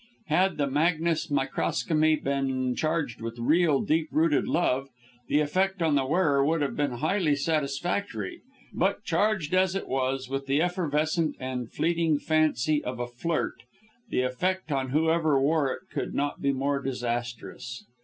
Had 0.29 0.57
the 0.57 0.65
magnes 0.65 1.27
microcosmi 1.27 2.15
been 2.23 2.73
charged 2.75 3.21
with 3.21 3.37
real, 3.37 3.81
deep 3.81 4.09
rooted 4.11 4.47
love, 4.47 4.89
the 5.27 5.41
effect 5.41 5.79
on 5.83 5.93
the 5.93 6.07
wearer 6.07 6.43
would 6.43 6.61
have 6.63 6.75
been 6.75 6.93
highly 6.93 7.35
satisfactory, 7.35 8.41
but 8.73 9.03
charged 9.03 9.53
as 9.53 9.75
it 9.75 9.87
was 9.87 10.27
with 10.27 10.47
the 10.47 10.59
effervescent 10.59 11.35
and 11.39 11.71
fleeting 11.71 12.17
fancy 12.17 12.83
of 12.83 12.99
a 12.99 13.05
flirt, 13.05 13.61
the 14.09 14.21
effect 14.23 14.71
on 14.71 14.89
whoever 14.89 15.39
wore 15.39 15.71
it 15.71 15.81
could 15.91 16.15
not 16.15 16.41
be 16.41 16.51
more 16.51 16.81
disastrous. 16.81 17.85